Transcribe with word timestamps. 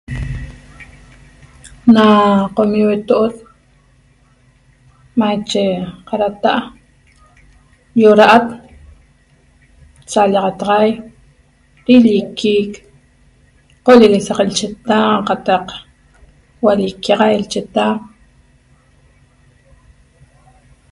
Na 1.93 2.05
qomi' 2.55 2.83
hueto'ot 2.85 3.35
maiche 5.19 5.65
qarata’a 6.07 6.59
iora’at: 8.01 8.47
sallaxataxai, 10.11 10.89
rilliquic, 11.87 12.71
qolleguesaq 13.85 14.39
lcheta 14.49 14.97
qataq 15.27 15.65
hualliquiaxai 16.61 17.35
cheta. 17.51 17.85